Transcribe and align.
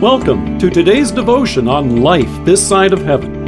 Welcome 0.00 0.58
to 0.60 0.70
today's 0.70 1.10
devotion 1.10 1.68
on 1.68 2.00
life 2.00 2.30
this 2.46 2.66
side 2.66 2.94
of 2.94 3.02
heaven. 3.02 3.44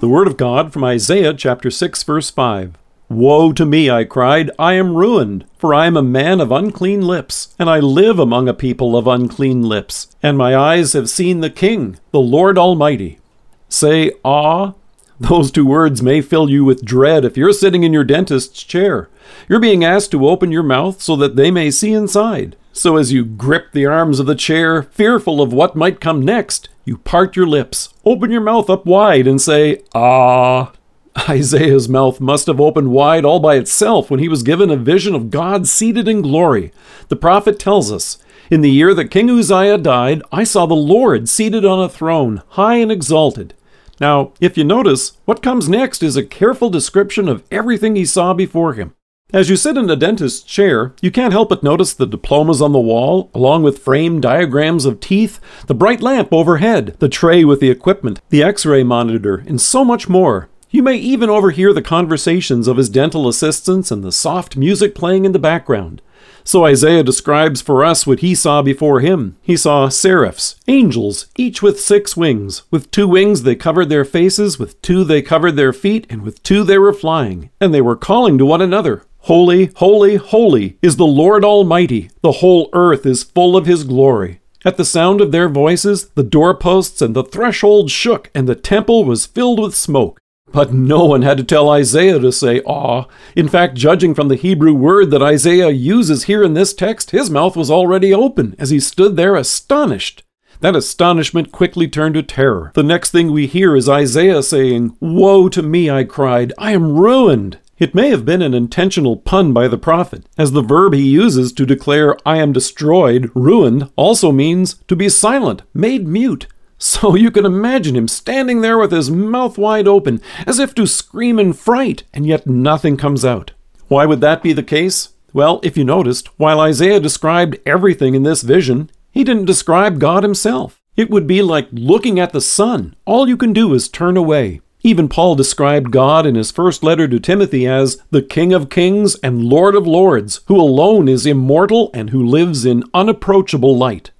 The 0.00 0.08
Word 0.08 0.26
of 0.26 0.36
God 0.36 0.72
from 0.72 0.82
Isaiah 0.82 1.32
chapter 1.32 1.70
6, 1.70 2.02
verse 2.02 2.28
5. 2.28 2.76
Woe 3.08 3.52
to 3.52 3.64
me, 3.64 3.88
I 3.88 4.02
cried, 4.02 4.50
I 4.58 4.72
am 4.72 4.96
ruined, 4.96 5.44
for 5.56 5.72
I 5.72 5.86
am 5.86 5.96
a 5.96 6.02
man 6.02 6.40
of 6.40 6.50
unclean 6.50 7.02
lips, 7.02 7.54
and 7.60 7.70
I 7.70 7.78
live 7.78 8.18
among 8.18 8.48
a 8.48 8.54
people 8.54 8.96
of 8.96 9.06
unclean 9.06 9.62
lips, 9.62 10.08
and 10.20 10.36
my 10.36 10.56
eyes 10.56 10.94
have 10.94 11.08
seen 11.08 11.38
the 11.38 11.48
King, 11.48 11.96
the 12.10 12.18
Lord 12.18 12.58
Almighty. 12.58 13.20
Say, 13.68 14.10
Ah. 14.24 14.74
Those 15.20 15.52
two 15.52 15.64
words 15.66 16.02
may 16.02 16.22
fill 16.22 16.50
you 16.50 16.64
with 16.64 16.84
dread 16.84 17.24
if 17.24 17.36
you're 17.36 17.52
sitting 17.52 17.84
in 17.84 17.92
your 17.92 18.02
dentist's 18.02 18.64
chair. 18.64 19.08
You're 19.48 19.60
being 19.60 19.84
asked 19.84 20.10
to 20.10 20.28
open 20.28 20.50
your 20.50 20.64
mouth 20.64 21.02
so 21.02 21.14
that 21.14 21.36
they 21.36 21.52
may 21.52 21.70
see 21.70 21.92
inside. 21.92 22.56
So 22.78 22.96
as 22.96 23.12
you 23.12 23.24
grip 23.24 23.72
the 23.72 23.86
arms 23.86 24.20
of 24.20 24.26
the 24.26 24.36
chair, 24.36 24.84
fearful 24.84 25.42
of 25.42 25.52
what 25.52 25.74
might 25.74 26.00
come 26.00 26.24
next, 26.24 26.68
you 26.84 26.98
part 26.98 27.34
your 27.34 27.44
lips, 27.44 27.92
open 28.04 28.30
your 28.30 28.40
mouth 28.40 28.70
up 28.70 28.86
wide, 28.86 29.26
and 29.26 29.40
say, 29.40 29.82
Ah. 29.96 30.70
Isaiah's 31.28 31.88
mouth 31.88 32.20
must 32.20 32.46
have 32.46 32.60
opened 32.60 32.92
wide 32.92 33.24
all 33.24 33.40
by 33.40 33.56
itself 33.56 34.12
when 34.12 34.20
he 34.20 34.28
was 34.28 34.44
given 34.44 34.70
a 34.70 34.76
vision 34.76 35.16
of 35.16 35.32
God 35.32 35.66
seated 35.66 36.06
in 36.06 36.22
glory. 36.22 36.70
The 37.08 37.16
prophet 37.16 37.58
tells 37.58 37.90
us, 37.90 38.18
In 38.48 38.60
the 38.60 38.70
year 38.70 38.94
that 38.94 39.10
King 39.10 39.28
Uzziah 39.28 39.78
died, 39.78 40.22
I 40.30 40.44
saw 40.44 40.64
the 40.64 40.74
Lord 40.74 41.28
seated 41.28 41.64
on 41.64 41.80
a 41.80 41.88
throne, 41.88 42.42
high 42.50 42.76
and 42.76 42.92
exalted. 42.92 43.54
Now, 44.00 44.34
if 44.40 44.56
you 44.56 44.62
notice, 44.62 45.18
what 45.24 45.42
comes 45.42 45.68
next 45.68 46.04
is 46.04 46.16
a 46.16 46.24
careful 46.24 46.70
description 46.70 47.28
of 47.28 47.42
everything 47.50 47.96
he 47.96 48.04
saw 48.04 48.34
before 48.34 48.74
him. 48.74 48.94
As 49.30 49.50
you 49.50 49.56
sit 49.56 49.76
in 49.76 49.90
a 49.90 49.94
dentist's 49.94 50.42
chair, 50.42 50.94
you 51.02 51.10
can't 51.10 51.34
help 51.34 51.50
but 51.50 51.62
notice 51.62 51.92
the 51.92 52.06
diplomas 52.06 52.62
on 52.62 52.72
the 52.72 52.80
wall, 52.80 53.30
along 53.34 53.62
with 53.62 53.78
framed 53.78 54.22
diagrams 54.22 54.86
of 54.86 55.00
teeth, 55.00 55.38
the 55.66 55.74
bright 55.74 56.00
lamp 56.00 56.32
overhead, 56.32 56.96
the 56.98 57.10
tray 57.10 57.44
with 57.44 57.60
the 57.60 57.68
equipment, 57.68 58.22
the 58.30 58.42
x 58.42 58.64
ray 58.64 58.82
monitor, 58.82 59.44
and 59.46 59.60
so 59.60 59.84
much 59.84 60.08
more. 60.08 60.48
You 60.70 60.82
may 60.82 60.96
even 60.96 61.28
overhear 61.28 61.74
the 61.74 61.82
conversations 61.82 62.66
of 62.66 62.78
his 62.78 62.88
dental 62.88 63.28
assistants 63.28 63.90
and 63.90 64.02
the 64.02 64.12
soft 64.12 64.56
music 64.56 64.94
playing 64.94 65.26
in 65.26 65.32
the 65.32 65.38
background. 65.38 66.00
So 66.42 66.64
Isaiah 66.64 67.02
describes 67.02 67.60
for 67.60 67.84
us 67.84 68.06
what 68.06 68.20
he 68.20 68.34
saw 68.34 68.62
before 68.62 69.00
him. 69.00 69.36
He 69.42 69.58
saw 69.58 69.90
seraphs, 69.90 70.56
angels, 70.66 71.26
each 71.36 71.62
with 71.62 71.78
six 71.78 72.16
wings. 72.16 72.62
With 72.70 72.90
two 72.90 73.06
wings 73.06 73.42
they 73.42 73.54
covered 73.54 73.90
their 73.90 74.06
faces, 74.06 74.58
with 74.58 74.80
two 74.80 75.04
they 75.04 75.20
covered 75.20 75.56
their 75.56 75.74
feet, 75.74 76.06
and 76.08 76.22
with 76.22 76.42
two 76.42 76.64
they 76.64 76.78
were 76.78 76.94
flying. 76.94 77.50
And 77.60 77.74
they 77.74 77.82
were 77.82 77.96
calling 77.96 78.38
to 78.38 78.46
one 78.46 78.62
another 78.62 79.04
Holy, 79.28 79.70
holy, 79.76 80.16
holy 80.16 80.78
is 80.80 80.96
the 80.96 81.06
Lord 81.06 81.44
Almighty. 81.44 82.10
The 82.22 82.40
whole 82.40 82.70
earth 82.72 83.04
is 83.04 83.24
full 83.24 83.58
of 83.58 83.66
his 83.66 83.84
glory. 83.84 84.40
At 84.64 84.78
the 84.78 84.86
sound 84.86 85.20
of 85.20 85.32
their 85.32 85.50
voices, 85.50 86.08
the 86.14 86.22
doorposts 86.22 87.02
and 87.02 87.14
the 87.14 87.22
threshold 87.22 87.90
shook, 87.90 88.30
and 88.34 88.48
the 88.48 88.54
temple 88.54 89.04
was 89.04 89.26
filled 89.26 89.60
with 89.60 89.74
smoke. 89.74 90.18
But 90.50 90.72
no 90.72 91.04
one 91.04 91.20
had 91.20 91.36
to 91.36 91.44
tell 91.44 91.68
Isaiah 91.68 92.18
to 92.18 92.32
say 92.32 92.62
awe. 92.62 93.04
In 93.36 93.50
fact, 93.50 93.74
judging 93.74 94.14
from 94.14 94.28
the 94.28 94.34
Hebrew 94.34 94.72
word 94.72 95.10
that 95.10 95.20
Isaiah 95.20 95.68
uses 95.68 96.24
here 96.24 96.42
in 96.42 96.54
this 96.54 96.72
text, 96.72 97.10
his 97.10 97.28
mouth 97.28 97.54
was 97.54 97.70
already 97.70 98.14
open 98.14 98.56
as 98.58 98.70
he 98.70 98.80
stood 98.80 99.16
there 99.16 99.36
astonished. 99.36 100.22
That 100.60 100.74
astonishment 100.74 101.52
quickly 101.52 101.86
turned 101.86 102.14
to 102.14 102.22
terror. 102.22 102.72
The 102.74 102.82
next 102.82 103.10
thing 103.10 103.30
we 103.30 103.46
hear 103.46 103.76
is 103.76 103.90
Isaiah 103.90 104.42
saying, 104.42 104.96
Woe 105.00 105.50
to 105.50 105.62
me, 105.62 105.90
I 105.90 106.04
cried, 106.04 106.54
I 106.56 106.72
am 106.72 106.96
ruined. 106.96 107.58
It 107.78 107.94
may 107.94 108.10
have 108.10 108.24
been 108.24 108.42
an 108.42 108.54
intentional 108.54 109.16
pun 109.16 109.52
by 109.52 109.68
the 109.68 109.78
prophet, 109.78 110.26
as 110.36 110.50
the 110.50 110.62
verb 110.62 110.94
he 110.94 111.08
uses 111.08 111.52
to 111.52 111.64
declare 111.64 112.16
I 112.26 112.38
am 112.38 112.52
destroyed, 112.52 113.30
ruined, 113.36 113.88
also 113.94 114.32
means 114.32 114.74
to 114.88 114.96
be 114.96 115.08
silent, 115.08 115.62
made 115.72 116.08
mute. 116.08 116.48
So 116.76 117.14
you 117.14 117.30
can 117.30 117.46
imagine 117.46 117.94
him 117.94 118.08
standing 118.08 118.62
there 118.62 118.78
with 118.78 118.90
his 118.90 119.10
mouth 119.10 119.58
wide 119.58 119.86
open, 119.86 120.20
as 120.44 120.58
if 120.58 120.74
to 120.74 120.86
scream 120.86 121.38
in 121.38 121.52
fright, 121.52 122.02
and 122.12 122.26
yet 122.26 122.48
nothing 122.48 122.96
comes 122.96 123.24
out. 123.24 123.52
Why 123.86 124.06
would 124.06 124.20
that 124.22 124.42
be 124.42 124.52
the 124.52 124.62
case? 124.64 125.10
Well, 125.32 125.60
if 125.62 125.76
you 125.76 125.84
noticed, 125.84 126.28
while 126.36 126.60
Isaiah 126.60 127.00
described 127.00 127.58
everything 127.64 128.14
in 128.14 128.24
this 128.24 128.42
vision, 128.42 128.90
he 129.12 129.22
didn't 129.22 129.44
describe 129.44 130.00
God 130.00 130.24
himself. 130.24 130.80
It 130.96 131.10
would 131.10 131.28
be 131.28 131.42
like 131.42 131.68
looking 131.70 132.18
at 132.18 132.32
the 132.32 132.40
sun. 132.40 132.96
All 133.04 133.28
you 133.28 133.36
can 133.36 133.52
do 133.52 133.72
is 133.72 133.88
turn 133.88 134.16
away. 134.16 134.60
Even 134.82 135.08
Paul 135.08 135.34
described 135.34 135.90
God 135.90 136.24
in 136.24 136.36
his 136.36 136.52
first 136.52 136.84
letter 136.84 137.08
to 137.08 137.18
Timothy 137.18 137.66
as 137.66 138.00
the 138.10 138.22
King 138.22 138.52
of 138.52 138.70
kings 138.70 139.16
and 139.16 139.44
Lord 139.44 139.74
of 139.74 139.86
lords, 139.86 140.40
who 140.46 140.60
alone 140.60 141.08
is 141.08 141.26
immortal 141.26 141.90
and 141.92 142.10
who 142.10 142.24
lives 142.24 142.64
in 142.64 142.84
unapproachable 142.94 143.76
light. 143.76 144.12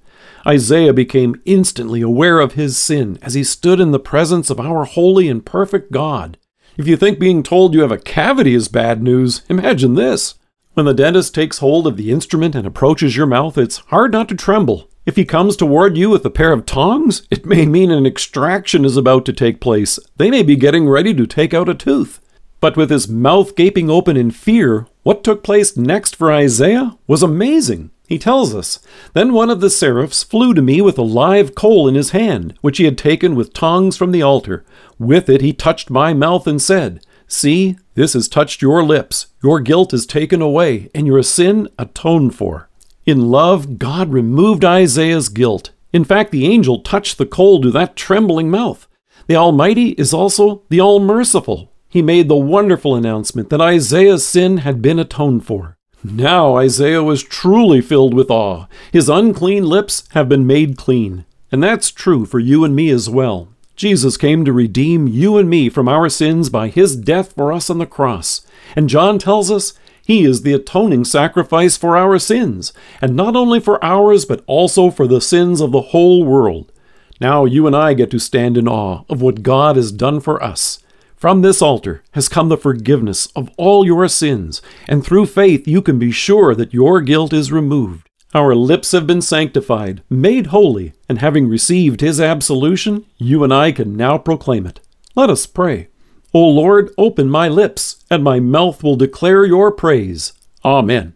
Isaiah 0.47 0.93
became 0.93 1.41
instantly 1.45 2.01
aware 2.01 2.41
of 2.41 2.55
his 2.55 2.77
sin 2.77 3.19
as 3.23 3.35
he 3.35 3.45
stood 3.45 3.79
in 3.79 3.93
the 3.93 4.01
presence 4.01 4.51
of 4.51 4.59
our 4.59 4.85
holy 4.85 5.29
and 5.29 5.47
perfect 5.47 5.93
God. 5.93 6.39
If 6.77 6.89
you 6.89 6.97
think 6.97 7.19
being 7.19 7.43
told 7.43 7.75
you 7.75 7.83
have 7.83 7.93
a 7.93 7.99
cavity 7.99 8.55
is 8.55 8.69
bad 8.69 9.03
news, 9.03 9.43
imagine 9.49 9.95
this. 9.95 10.35
When 10.75 10.87
the 10.87 10.95
dentist 10.95 11.35
takes 11.35 11.59
hold 11.59 11.87
of 11.87 11.97
the 11.97 12.11
instrument 12.11 12.55
and 12.55 12.67
approaches 12.67 13.17
your 13.17 13.27
mouth, 13.27 13.59
it's 13.59 13.79
hard 13.89 14.13
not 14.13 14.29
to 14.29 14.35
tremble. 14.35 14.89
If 15.09 15.17
he 15.17 15.25
comes 15.25 15.57
toward 15.57 15.97
you 15.97 16.11
with 16.11 16.23
a 16.27 16.31
pair 16.31 16.53
of 16.53 16.67
tongs, 16.67 17.27
it 17.31 17.47
may 17.47 17.65
mean 17.65 17.91
an 17.91 18.05
extraction 18.05 18.85
is 18.85 18.95
about 18.95 19.25
to 19.25 19.33
take 19.33 19.59
place. 19.59 19.99
They 20.19 20.31
may 20.31 20.43
be 20.43 20.55
getting 20.55 20.87
ready 20.87 21.15
to 21.15 21.27
take 21.27 21.55
out 21.55 21.67
a 21.67 21.75
tooth. 21.75 22.21
But 22.61 22.77
with 22.77 22.91
his 22.91 23.09
mouth 23.09 23.57
gaping 23.57 23.89
open 23.89 24.19
in 24.19 24.31
fear, 24.33 24.87
what 25.05 25.25
took 25.25 25.43
place 25.43 25.79
next 25.79 26.15
for 26.15 26.31
Isaiah 26.31 26.99
was 27.07 27.23
amazing. 27.23 27.91
He 28.07 28.19
tells 28.19 28.55
us 28.55 28.81
Then 29.15 29.33
one 29.33 29.49
of 29.49 29.63
the 29.63 29.71
seraphs 29.71 30.23
flew 30.23 30.53
to 30.53 30.61
me 30.61 30.83
with 30.83 30.99
a 30.99 31.03
live 31.03 31.55
coal 31.55 31.89
in 31.89 31.95
his 31.95 32.11
hand, 32.11 32.53
which 32.61 32.77
he 32.77 32.85
had 32.85 32.99
taken 32.99 33.35
with 33.35 33.55
tongs 33.55 33.97
from 33.97 34.13
the 34.13 34.21
altar. 34.21 34.63
With 34.99 35.31
it 35.31 35.41
he 35.41 35.55
touched 35.55 35.89
my 35.89 36.13
mouth 36.13 36.47
and 36.47 36.61
said, 36.61 37.03
See, 37.27 37.79
this 37.95 38.13
has 38.13 38.29
touched 38.29 38.61
your 38.61 38.85
lips. 38.85 39.29
Your 39.43 39.59
guilt 39.61 39.95
is 39.95 40.05
taken 40.05 40.43
away, 40.43 40.91
and 40.95 41.07
your 41.07 41.23
sin 41.23 41.67
atoned 41.79 42.35
for. 42.35 42.68
In 43.09 43.31
love, 43.31 43.79
God 43.79 44.13
removed 44.13 44.67
Isaiah's 44.67 45.31
guilt. 45.31 45.71
In 45.95 46.05
fact, 46.05 46.31
the 46.31 46.45
angel 46.45 46.81
touched 46.81 47.17
the 47.17 47.25
coal 47.25 47.63
to 47.63 47.71
that 47.71 47.97
trembling 47.97 48.51
mouth. 48.51 48.87
The 49.29 49.35
Almighty 49.35 49.93
is 49.93 50.13
also 50.13 50.61
the 50.69 50.83
All 50.83 51.01
Merciful. 51.01 51.73
He 51.89 52.03
made 52.03 52.29
the 52.29 52.37
wonderful 52.37 52.95
announcement 52.95 53.49
that 53.49 53.63
Isaiah's 53.63 54.27
sin 54.27 54.59
had 54.59 54.83
been 54.83 54.99
atoned 54.99 55.47
for. 55.47 55.79
Now 56.05 56.59
Isaiah 56.59 57.03
was 57.03 57.23
truly 57.23 57.81
filled 57.81 58.13
with 58.13 58.31
awe. 58.31 58.67
His 58.93 59.09
unclean 59.09 59.65
lips 59.65 60.07
have 60.11 60.29
been 60.29 60.47
made 60.47 60.77
clean. 60.77 61.25
And 61.51 61.63
that's 61.63 61.91
true 61.91 62.27
for 62.27 62.39
you 62.39 62.63
and 62.63 62.77
me 62.77 62.91
as 62.91 63.09
well. 63.09 63.49
Jesus 63.75 64.19
came 64.19 64.45
to 64.45 64.53
redeem 64.53 65.09
you 65.09 65.39
and 65.39 65.49
me 65.49 65.71
from 65.71 65.89
our 65.89 66.11
sins 66.11 66.51
by 66.51 66.69
his 66.69 66.95
death 66.95 67.33
for 67.33 67.55
us 67.55 67.71
on 67.71 67.79
the 67.79 67.87
cross. 67.87 68.43
And 68.77 68.87
John 68.87 69.19
tells 69.19 69.51
us 69.51 69.73
he 70.09 70.25
is 70.25 70.41
the 70.41 70.55
atoning 70.55 71.05
sacrifice 71.05 71.77
for 71.77 71.95
our 71.95 72.19
sins, 72.19 72.73
and 73.03 73.15
not 73.15 73.37
only 73.37 73.61
for 73.61 73.85
ours, 73.85 74.25
but 74.25 74.43
also 74.47 74.91
for 74.91 75.07
the 75.07 75.21
sins 75.21 75.61
of 75.61 75.71
the 75.71 75.83
whole 75.93 76.25
world. 76.25 76.73
Now 77.21 77.45
you 77.45 77.67
and 77.67 77.77
I 77.77 77.93
get 77.93 78.11
to 78.13 78.19
stand 78.19 78.57
in 78.57 78.67
awe 78.67 79.03
of 79.11 79.21
what 79.21 79.43
God 79.43 79.77
has 79.77 79.93
done 79.93 80.21
for 80.21 80.43
us. 80.43 80.79
From 81.15 81.43
this 81.43 81.61
altar 81.61 82.03
has 82.13 82.27
come 82.27 82.49
the 82.49 82.57
forgiveness 82.57 83.27
of 83.37 83.51
all 83.59 83.85
your 83.85 84.09
sins, 84.09 84.63
and 84.89 85.05
through 85.05 85.27
faith 85.27 85.69
you 85.69 85.83
can 85.83 85.99
be 85.99 86.11
sure 86.11 86.55
that 86.55 86.73
your 86.73 87.03
guilt 87.03 87.35
is 87.35 87.53
removed. 87.53 88.09
Our 88.33 88.55
lips 88.55 88.93
have 88.93 89.07
been 89.07 89.21
sanctified, 89.21 90.03
made 90.09 90.47
holy, 90.47 90.95
and 91.07 91.19
having 91.19 91.51
received 91.51 92.01
His 92.01 92.19
absolution, 92.19 93.05
you 93.19 93.45
and 93.45 93.53
I 93.53 93.73
can 93.73 93.95
now 93.95 94.17
proclaim 94.17 94.65
it. 94.65 94.81
Let 95.15 95.29
us 95.29 95.45
pray. 95.45 95.89
O 96.34 96.47
Lord, 96.47 96.91
open 96.99 97.28
my 97.28 97.49
lips, 97.49 98.05
and 98.11 98.22
my 98.22 98.41
mouth 98.41 98.83
will 98.83 98.97
declare 98.97 99.44
your 99.44 99.72
praise. 99.72 100.33
Amen. 100.65 101.15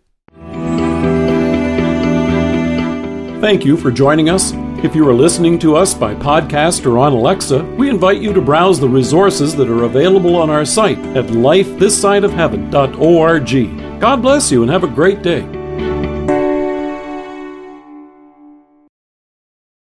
Thank 3.40 3.64
you 3.64 3.76
for 3.76 3.90
joining 3.90 4.31
us 4.31 4.52
if 4.82 4.94
you 4.96 5.08
are 5.08 5.14
listening 5.14 5.60
to 5.60 5.76
us 5.76 5.94
by 5.94 6.12
podcast 6.12 6.84
or 6.87 6.98
on 6.98 7.12
Alexa, 7.12 7.62
we 7.78 7.88
invite 7.88 8.20
you 8.20 8.32
to 8.32 8.40
browse 8.40 8.81
the 8.81 8.88
resources 8.88 9.54
that 9.54 9.69
are 9.69 9.84
available 9.84 10.34
on 10.34 10.50
our 10.50 10.64
site 10.64 10.98
at 11.16 11.26
lifethissideofheaven.org. 11.26 14.00
God 14.00 14.22
bless 14.22 14.50
you 14.50 14.62
and 14.62 14.70
have 14.72 14.82
a 14.82 14.88
great 14.88 15.22
day. 15.22 15.62